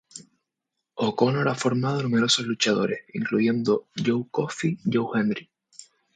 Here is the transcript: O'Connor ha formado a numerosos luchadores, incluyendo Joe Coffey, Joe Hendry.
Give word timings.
O'Connor 0.95 1.47
ha 1.47 1.53
formado 1.53 1.99
a 1.99 2.01
numerosos 2.01 2.47
luchadores, 2.47 3.01
incluyendo 3.13 3.85
Joe 4.03 4.25
Coffey, 4.31 4.79
Joe 4.83 5.11
Hendry. 5.19 5.47